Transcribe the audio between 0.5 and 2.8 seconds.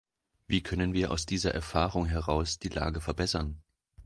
können wir aus dieser Erfahrung heraus die